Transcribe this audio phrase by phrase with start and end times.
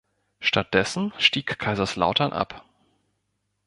[0.39, 2.65] Stattdessen stieg Kaiserslautern ab.